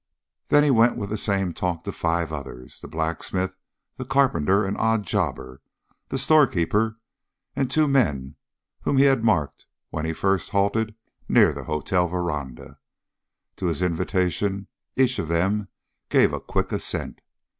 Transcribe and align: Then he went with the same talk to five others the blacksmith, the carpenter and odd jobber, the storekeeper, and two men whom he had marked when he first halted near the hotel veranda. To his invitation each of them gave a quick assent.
Then 0.47 0.63
he 0.63 0.71
went 0.71 0.95
with 0.97 1.11
the 1.11 1.15
same 1.15 1.53
talk 1.53 1.83
to 1.83 1.91
five 1.91 2.33
others 2.33 2.79
the 2.81 2.87
blacksmith, 2.87 3.55
the 3.97 4.03
carpenter 4.03 4.65
and 4.65 4.75
odd 4.77 5.03
jobber, 5.03 5.61
the 6.09 6.17
storekeeper, 6.17 6.97
and 7.55 7.69
two 7.69 7.87
men 7.87 8.35
whom 8.81 8.97
he 8.97 9.03
had 9.03 9.23
marked 9.23 9.67
when 9.91 10.05
he 10.05 10.13
first 10.13 10.49
halted 10.49 10.95
near 11.29 11.51
the 11.53 11.65
hotel 11.65 12.07
veranda. 12.07 12.79
To 13.57 13.67
his 13.67 13.83
invitation 13.83 14.65
each 14.95 15.19
of 15.19 15.27
them 15.27 15.67
gave 16.09 16.33
a 16.33 16.39
quick 16.41 16.71
assent. 16.71 17.21